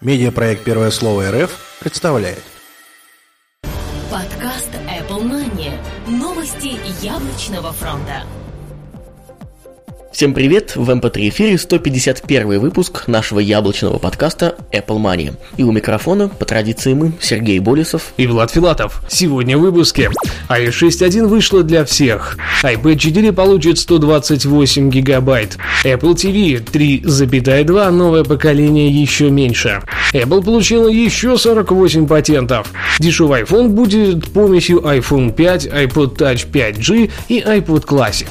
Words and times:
Медиапроект 0.00 0.62
«Первое 0.62 0.92
слово 0.92 1.32
РФ» 1.32 1.78
представляет. 1.80 2.44
Подкаст 4.08 4.70
Apple 4.72 5.24
Money. 5.24 5.72
Новости 6.06 6.78
яблочного 7.04 7.72
фронта. 7.72 8.22
Всем 10.18 10.34
привет! 10.34 10.74
В 10.74 10.90
MP3 10.90 11.28
эфире 11.28 11.56
151 11.56 12.58
выпуск 12.58 13.06
нашего 13.06 13.38
яблочного 13.38 13.98
подкаста 13.98 14.56
Apple 14.72 14.98
Money. 15.00 15.36
И 15.56 15.62
у 15.62 15.70
микрофона, 15.70 16.28
по 16.28 16.44
традиции 16.44 16.92
мы, 16.92 17.12
Сергей 17.20 17.60
Болесов 17.60 18.14
и 18.16 18.26
Влад 18.26 18.50
Филатов. 18.50 19.00
Сегодня 19.06 19.56
в 19.56 19.60
выпуске. 19.60 20.10
iOS 20.48 20.88
6.1 20.88 21.28
вышла 21.28 21.62
для 21.62 21.84
всех. 21.84 22.36
iPad 22.64 22.96
4 22.96 23.32
получит 23.32 23.78
128 23.78 24.90
гигабайт. 24.90 25.56
Apple 25.84 26.14
TV 26.16 26.64
3.2 26.64 27.90
новое 27.92 28.24
поколение 28.24 28.90
еще 28.90 29.30
меньше. 29.30 29.82
Apple 30.12 30.42
получила 30.42 30.88
еще 30.88 31.38
48 31.38 32.08
патентов. 32.08 32.72
Дешевый 32.98 33.42
iPhone 33.42 33.68
будет 33.68 34.32
помесью 34.32 34.80
iPhone 34.80 35.32
5, 35.32 35.66
iPod 35.66 36.16
Touch 36.16 36.50
5G 36.50 37.08
и 37.28 37.38
iPod 37.38 37.86
Classic. 37.86 38.26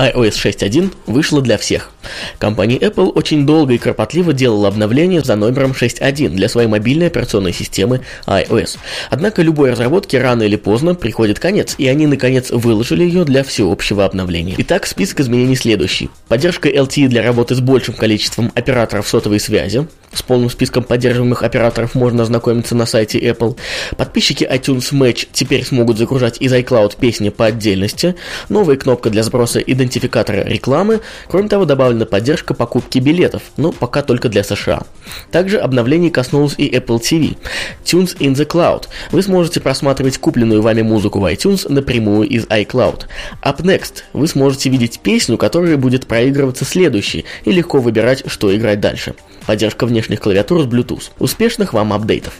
iOS 0.00 0.32
6.1 0.32 0.94
вышла 1.06 1.42
для 1.42 1.58
всех. 1.58 1.90
Компания 2.38 2.78
Apple 2.78 3.10
очень 3.10 3.46
долго 3.46 3.74
и 3.74 3.78
кропотливо 3.78 4.32
делала 4.32 4.68
обновление 4.68 5.20
за 5.20 5.36
номером 5.36 5.72
6.1 5.72 6.30
для 6.30 6.48
своей 6.48 6.68
мобильной 6.68 7.08
операционной 7.08 7.52
системы 7.52 8.00
iOS. 8.26 8.78
Однако 9.10 9.42
любой 9.42 9.70
разработке 9.70 10.20
рано 10.20 10.42
или 10.42 10.56
поздно 10.56 10.94
приходит 10.94 11.38
конец, 11.38 11.74
и 11.78 11.86
они 11.88 12.06
наконец 12.06 12.50
выложили 12.50 13.04
ее 13.04 13.24
для 13.24 13.44
всеобщего 13.44 14.04
обновления. 14.04 14.54
Итак, 14.58 14.86
список 14.86 15.20
изменений 15.20 15.56
следующий. 15.56 16.10
Поддержка 16.28 16.68
LTE 16.68 17.08
для 17.08 17.22
работы 17.22 17.54
с 17.54 17.60
большим 17.60 17.94
количеством 17.94 18.52
операторов 18.54 19.08
сотовой 19.08 19.40
связи, 19.40 19.86
с 20.12 20.22
полным 20.22 20.50
списком 20.50 20.82
поддерживаемых 20.82 21.42
операторов 21.44 21.94
можно 21.94 22.24
ознакомиться 22.24 22.74
на 22.74 22.84
сайте 22.84 23.18
Apple. 23.20 23.56
Подписчики 23.96 24.44
iTunes 24.44 24.92
Match 24.92 25.28
теперь 25.32 25.64
смогут 25.64 25.98
загружать 25.98 26.40
из 26.40 26.52
iCloud 26.52 26.98
песни 26.98 27.28
по 27.28 27.46
отдельности. 27.46 28.16
Новая 28.48 28.76
кнопка 28.76 29.10
для 29.10 29.22
сброса 29.22 29.60
идентификатора 29.60 30.42
рекламы. 30.44 31.00
Кроме 31.28 31.48
того, 31.48 31.64
добавлена 31.90 32.06
поддержка 32.06 32.54
покупки 32.54 32.98
билетов, 32.98 33.42
но 33.56 33.72
пока 33.72 34.02
только 34.02 34.28
для 34.28 34.44
США. 34.44 34.82
Также 35.30 35.58
обновлений 35.58 36.10
коснулось 36.10 36.54
и 36.56 36.70
Apple 36.70 37.00
TV. 37.00 37.36
Tunes 37.84 38.16
in 38.18 38.34
the 38.34 38.46
Cloud. 38.46 38.84
Вы 39.10 39.22
сможете 39.22 39.60
просматривать 39.60 40.18
купленную 40.18 40.62
вами 40.62 40.82
музыку 40.82 41.18
в 41.18 41.24
iTunes 41.24 41.70
напрямую 41.72 42.28
из 42.28 42.44
iCloud. 42.46 43.06
Up 43.42 43.58
Next. 43.62 44.04
Вы 44.12 44.28
сможете 44.28 44.70
видеть 44.70 45.00
песню, 45.00 45.36
которая 45.36 45.76
будет 45.76 46.06
проигрываться 46.06 46.64
следующей, 46.64 47.24
и 47.44 47.52
легко 47.52 47.80
выбирать, 47.80 48.22
что 48.26 48.54
играть 48.56 48.80
дальше. 48.80 49.14
Поддержка 49.46 49.86
внешних 49.86 50.20
клавиатур 50.20 50.62
с 50.62 50.66
Bluetooth. 50.66 51.10
Успешных 51.18 51.72
вам 51.72 51.92
апдейтов! 51.92 52.34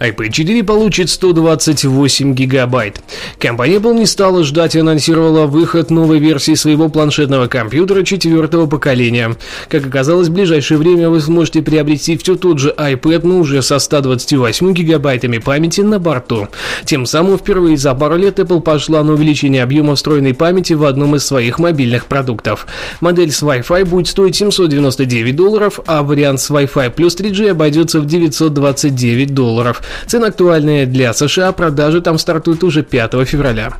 iPad 0.00 0.30
4 0.30 0.64
получит 0.64 1.10
128 1.10 2.32
гигабайт. 2.32 3.02
Компания 3.38 3.76
Apple 3.76 3.94
не 3.94 4.06
стала 4.06 4.42
ждать 4.44 4.74
и 4.74 4.80
анонсировала 4.80 5.44
выход 5.44 5.90
новой 5.90 6.18
версии 6.18 6.54
своего 6.54 6.88
планшетного 6.88 7.48
компьютера 7.48 8.02
четвертого 8.02 8.66
поколения. 8.66 9.36
Как 9.68 9.86
оказалось, 9.86 10.28
в 10.28 10.32
ближайшее 10.32 10.78
время 10.78 11.10
вы 11.10 11.20
сможете 11.20 11.60
приобрести 11.60 12.16
все 12.16 12.36
тот 12.36 12.58
же 12.58 12.74
iPad, 12.78 13.26
но 13.26 13.38
уже 13.40 13.60
со 13.60 13.78
128 13.78 14.72
гигабайтами 14.72 15.36
памяти 15.36 15.82
на 15.82 15.98
борту. 15.98 16.48
Тем 16.86 17.04
самым 17.04 17.36
впервые 17.36 17.76
за 17.76 17.94
пару 17.94 18.16
лет 18.16 18.38
Apple 18.38 18.62
пошла 18.62 19.04
на 19.04 19.12
увеличение 19.12 19.62
объема 19.62 19.96
встроенной 19.96 20.32
памяти 20.32 20.72
в 20.72 20.84
одном 20.84 21.16
из 21.16 21.26
своих 21.26 21.58
мобильных 21.58 22.06
продуктов. 22.06 22.66
Модель 23.02 23.32
с 23.32 23.42
Wi-Fi 23.42 23.84
будет 23.84 24.08
стоить 24.08 24.36
799 24.36 25.36
долларов, 25.36 25.78
а 25.86 26.02
вариант 26.02 26.40
с 26.40 26.50
Wi-Fi 26.50 26.90
плюс 26.90 27.16
3G 27.16 27.50
обойдется 27.50 28.00
в 28.00 28.06
929 28.06 29.34
долларов. 29.34 29.82
Цены 30.06 30.26
актуальные 30.26 30.86
для 30.86 31.12
США, 31.12 31.52
продажи 31.52 32.00
там 32.00 32.18
стартуют 32.18 32.62
уже 32.64 32.82
5 32.82 33.12
февраля. 33.26 33.74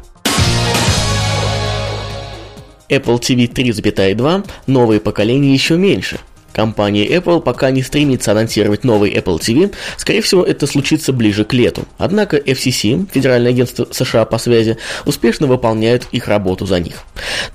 Apple 2.88 3.20
TV 3.20 3.46
3.2 3.48 4.44
новые 4.66 5.00
поколения 5.00 5.52
еще 5.54 5.76
меньше– 5.76 6.18
Компания 6.52 7.06
Apple 7.06 7.40
пока 7.40 7.70
не 7.70 7.82
стремится 7.82 8.32
анонсировать 8.32 8.84
новый 8.84 9.12
Apple 9.12 9.38
TV, 9.38 9.72
скорее 9.96 10.22
всего 10.22 10.42
это 10.42 10.66
случится 10.66 11.12
ближе 11.12 11.44
к 11.44 11.52
лету. 11.52 11.84
Однако 11.98 12.36
FCC, 12.36 13.06
Федеральное 13.12 13.50
агентство 13.50 13.86
США 13.90 14.24
по 14.24 14.38
связи, 14.38 14.76
успешно 15.06 15.46
выполняют 15.46 16.06
их 16.12 16.28
работу 16.28 16.66
за 16.66 16.80
них. 16.80 17.04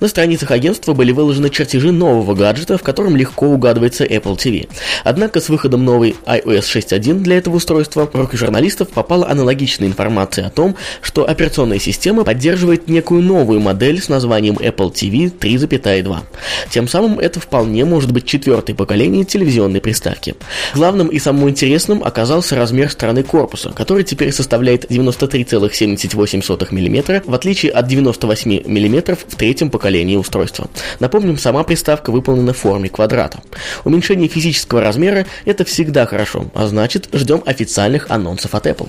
На 0.00 0.08
страницах 0.08 0.50
агентства 0.50 0.92
были 0.92 1.12
выложены 1.12 1.50
чертежи 1.50 1.92
нового 1.92 2.34
гаджета, 2.34 2.78
в 2.78 2.82
котором 2.82 3.16
легко 3.16 3.46
угадывается 3.46 4.04
Apple 4.04 4.36
TV. 4.36 4.68
Однако 5.04 5.40
с 5.40 5.48
выходом 5.48 5.84
новой 5.84 6.16
iOS 6.26 6.62
6.1 6.62 7.20
для 7.20 7.38
этого 7.38 7.56
устройства 7.56 8.08
в 8.10 8.14
руки 8.14 8.36
журналистов 8.36 8.88
попала 8.88 9.28
аналогичная 9.28 9.88
информация 9.88 10.46
о 10.46 10.50
том, 10.50 10.76
что 11.00 11.28
операционная 11.28 11.78
система 11.78 12.24
поддерживает 12.24 12.88
некую 12.88 13.22
новую 13.22 13.60
модель 13.60 14.00
с 14.00 14.08
названием 14.08 14.54
Apple 14.54 14.92
TV 14.92 15.30
3.2. 15.30 16.18
Тем 16.70 16.88
самым 16.88 17.18
это 17.18 17.40
вполне 17.40 17.84
может 17.84 18.12
быть 18.12 18.26
четвертый 18.26 18.74
поколение 18.74 18.85
поколения 18.86 19.24
телевизионной 19.24 19.80
приставки. 19.80 20.36
Главным 20.72 21.08
и 21.08 21.18
самым 21.18 21.50
интересным 21.50 22.04
оказался 22.04 22.54
размер 22.54 22.88
стороны 22.88 23.24
корпуса, 23.24 23.70
который 23.70 24.04
теперь 24.04 24.30
составляет 24.30 24.88
93,78 24.88 26.70
мм, 26.70 27.22
в 27.26 27.34
отличие 27.34 27.72
от 27.72 27.88
98 27.88 28.62
мм 28.64 29.16
в 29.16 29.34
третьем 29.34 29.70
поколении 29.70 30.14
устройства. 30.14 30.68
Напомним, 31.00 31.36
сама 31.36 31.64
приставка 31.64 32.12
выполнена 32.12 32.52
в 32.52 32.58
форме 32.58 32.88
квадрата. 32.88 33.40
Уменьшение 33.82 34.28
физического 34.28 34.80
размера– 34.80 35.26
это 35.44 35.64
всегда 35.64 36.06
хорошо, 36.06 36.46
а 36.54 36.68
значит, 36.68 37.08
ждем 37.12 37.42
официальных 37.44 38.08
анонсов 38.08 38.54
от 38.54 38.66
Apple. 38.68 38.88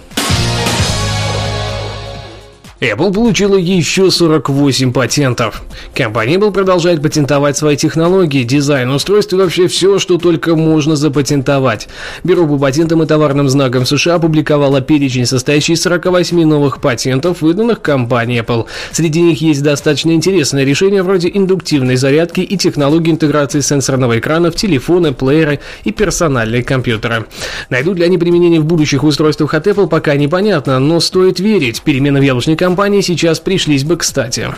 Apple 2.80 3.12
получила 3.12 3.56
еще 3.56 4.12
48 4.12 4.94
патентов. 4.94 5.64
Компания 5.96 6.36
Apple 6.36 6.52
продолжает 6.52 7.02
патентовать 7.02 7.58
свои 7.58 7.76
технологии, 7.76 8.44
дизайн 8.44 8.92
устройств 8.92 9.34
и 9.34 9.36
вообще 9.36 9.68
все, 9.68 9.98
что 9.98 10.20
только 10.20 10.56
можно 10.56 10.96
запатентовать. 10.96 11.88
Бюро 12.24 12.46
по 12.46 12.60
патентам 12.60 13.02
и 13.02 13.08
товарным 13.08 13.50
знакам 13.50 13.88
США 13.88 14.16
опубликовало 14.16 14.82
перечень, 14.82 15.26
состоящий 15.26 15.74
из 15.74 15.82
48 15.82 16.46
новых 16.46 16.80
патентов, 16.80 17.42
выданных 17.42 17.82
компанией 17.82 18.42
Apple. 18.42 18.68
Среди 18.92 19.22
них 19.22 19.42
есть 19.42 19.64
достаточно 19.64 20.12
интересные 20.12 20.64
решения 20.64 21.02
вроде 21.02 21.32
индуктивной 21.34 21.96
зарядки 21.96 22.42
и 22.42 22.58
технологии 22.58 23.10
интеграции 23.10 23.62
сенсорного 23.62 24.20
экрана 24.20 24.52
в 24.52 24.56
телефоны, 24.56 25.14
плееры 25.14 25.62
и 25.84 25.92
персональные 25.92 26.64
компьютеры. 26.64 27.26
Найдут 27.72 27.98
ли 27.98 28.04
они 28.04 28.20
применение 28.20 28.60
в 28.60 28.66
будущих 28.66 29.04
устройствах 29.04 29.56
от 29.56 29.66
Apple, 29.66 29.88
пока 29.88 30.16
непонятно, 30.16 30.78
но 30.78 31.00
стоит 31.00 31.40
верить. 31.40 31.82
Перемены 31.82 32.20
в 32.20 32.24
яблочной 32.24 32.56
компании 32.68 33.00
сейчас 33.00 33.40
пришлись 33.40 33.86
бы 33.86 33.96
кстати. 33.96 34.50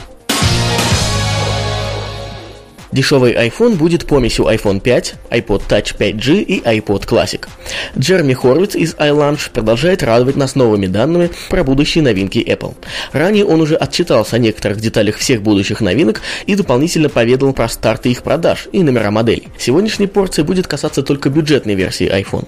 Дешевый 2.91 3.33
iPhone 3.33 3.75
будет 3.75 4.07
помесью 4.07 4.45
iPhone 4.45 4.79
5, 4.79 5.13
iPod 5.29 5.61
Touch 5.69 5.95
5G 5.95 6.41
и 6.41 6.59
iPod 6.61 7.05
Classic. 7.07 7.47
Джерми 7.97 8.33
Хорвиц 8.33 8.75
из 8.75 8.95
iLunch 8.95 9.51
продолжает 9.53 10.01
радовать 10.01 10.35
нас 10.35 10.55
новыми 10.55 10.87
данными 10.87 11.29
про 11.49 11.63
будущие 11.63 12.03
новинки 12.03 12.39
Apple. 12.39 12.73
Ранее 13.13 13.45
он 13.45 13.61
уже 13.61 13.75
отчитался 13.75 14.37
о 14.37 14.39
некоторых 14.39 14.79
деталях 14.79 15.17
всех 15.17 15.43
будущих 15.43 15.81
новинок 15.81 16.21
и 16.47 16.55
дополнительно 16.55 17.09
поведал 17.09 17.53
про 17.53 17.69
старты 17.69 18.09
их 18.09 18.23
продаж 18.23 18.67
и 18.71 18.81
номера 18.81 19.11
моделей. 19.11 19.49
Сегодняшней 19.59 20.07
порции 20.07 20.41
будет 20.41 20.65
касаться 20.65 21.03
только 21.03 21.29
бюджетной 21.29 21.75
версии 21.75 22.07
iPhone. 22.11 22.47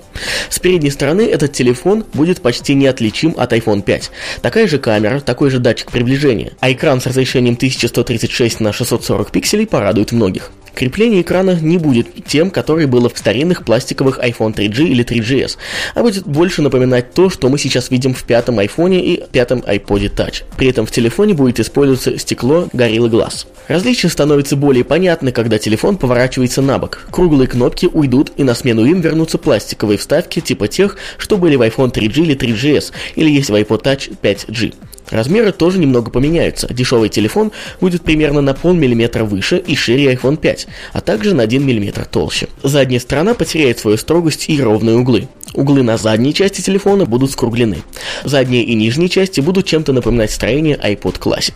С 0.49 0.57
передней 0.57 0.89
стороны 0.89 1.21
этот 1.21 1.53
телефон 1.53 2.03
будет 2.13 2.41
почти 2.41 2.73
неотличим 2.73 3.35
от 3.37 3.53
iPhone 3.53 3.83
5. 3.83 4.11
Такая 4.41 4.67
же 4.67 4.79
камера, 4.79 5.19
такой 5.19 5.51
же 5.51 5.59
датчик 5.59 5.91
приближения, 5.91 6.53
а 6.59 6.71
экран 6.71 6.99
с 6.99 7.05
разрешением 7.05 7.53
1136 7.53 8.59
на 8.59 8.73
640 8.73 9.31
пикселей 9.31 9.67
порадует 9.67 10.11
многих 10.11 10.30
многих. 10.31 10.51
Крепление 10.73 11.21
экрана 11.21 11.59
не 11.61 11.77
будет 11.77 12.25
тем, 12.25 12.49
которое 12.49 12.87
было 12.87 13.09
в 13.09 13.17
старинных 13.17 13.65
пластиковых 13.65 14.19
iPhone 14.19 14.55
3G 14.55 14.85
или 14.87 15.03
3GS, 15.03 15.57
а 15.95 16.01
будет 16.01 16.25
больше 16.25 16.61
напоминать 16.61 17.13
то, 17.13 17.29
что 17.29 17.49
мы 17.49 17.59
сейчас 17.59 17.91
видим 17.91 18.13
в 18.13 18.23
пятом 18.23 18.57
iPhone 18.57 18.97
и 18.97 19.21
пятом 19.31 19.59
iPod 19.59 20.15
Touch. 20.15 20.43
При 20.57 20.69
этом 20.69 20.85
в 20.85 20.91
телефоне 20.91 21.33
будет 21.33 21.59
использоваться 21.59 22.17
стекло 22.17 22.69
Gorilla 22.73 23.09
Glass. 23.09 23.47
Различия 23.67 24.07
становятся 24.07 24.55
более 24.55 24.85
понятны, 24.85 25.33
когда 25.33 25.59
телефон 25.59 25.97
поворачивается 25.97 26.61
на 26.61 26.79
бок. 26.79 27.05
Круглые 27.11 27.49
кнопки 27.49 27.89
уйдут 27.91 28.31
и 28.37 28.43
на 28.43 28.55
смену 28.55 28.85
им 28.85 29.01
вернутся 29.01 29.37
пластиковые 29.37 29.97
вставки 29.97 30.39
типа 30.39 30.69
тех, 30.69 30.95
что 31.17 31.37
были 31.37 31.57
в 31.57 31.61
iPhone 31.61 31.91
3G 31.91 32.21
или 32.21 32.35
3GS, 32.37 32.93
или 33.15 33.29
есть 33.29 33.49
в 33.49 33.55
iPod 33.55 33.83
Touch 33.83 34.15
5G. 34.21 34.73
Размеры 35.11 35.51
тоже 35.51 35.77
немного 35.77 36.09
поменяются. 36.09 36.73
Дешевый 36.73 37.09
телефон 37.09 37.51
будет 37.79 38.01
примерно 38.01 38.41
на 38.41 38.53
полмиллиметра 38.53 39.23
выше 39.23 39.57
и 39.57 39.75
шире 39.75 40.13
iPhone 40.13 40.37
5, 40.37 40.67
а 40.93 41.01
также 41.01 41.35
на 41.35 41.43
1 41.43 41.61
мм 41.61 42.05
толще. 42.05 42.47
Задняя 42.63 42.99
сторона 42.99 43.33
потеряет 43.33 43.77
свою 43.79 43.97
строгость 43.97 44.49
и 44.49 44.61
ровные 44.61 44.95
углы. 44.95 45.27
Углы 45.53 45.83
на 45.83 45.97
задней 45.97 46.33
части 46.33 46.61
телефона 46.61 47.05
будут 47.05 47.31
скруглены. 47.31 47.83
Задние 48.23 48.63
и 48.63 48.73
нижние 48.73 49.09
части 49.09 49.41
будут 49.41 49.65
чем-то 49.65 49.91
напоминать 49.91 50.31
строение 50.31 50.77
iPod 50.77 51.19
Classic. 51.19 51.53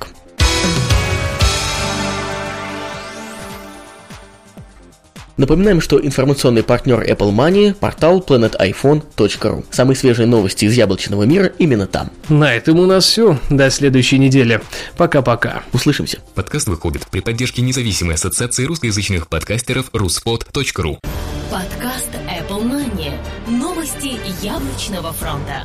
Напоминаем, 5.37 5.81
что 5.81 5.99
информационный 6.03 6.63
партнер 6.63 7.01
Apple 7.01 7.31
Money– 7.31 7.73
портал 7.79 8.23
planetiphone.ru. 8.25 9.65
Самые 9.69 9.97
свежие 9.97 10.27
новости 10.27 10.65
из 10.65 10.73
яблочного 10.73 11.23
мира 11.23 11.51
именно 11.59 11.87
там. 11.87 12.09
На 12.29 12.53
этом 12.53 12.79
у 12.79 12.85
нас 12.85 13.05
все. 13.05 13.37
До 13.49 13.69
следующей 13.69 14.17
недели. 14.17 14.61
Пока-пока. 14.97 15.63
Услышимся. 15.73 16.19
Подкаст 16.35 16.67
выходит 16.67 17.07
при 17.07 17.19
поддержке 17.19 17.61
независимой 17.61 18.15
ассоциации 18.15 18.65
русскоязычных 18.65 19.27
подкастеров 19.27 19.89
ruspod.ru 19.91 20.99
Подкаст 21.51 22.09
Apple 22.27 22.63
Money. 22.63 23.11
Новости 23.47 24.17
яблочного 24.41 25.11
фронта. 25.13 25.63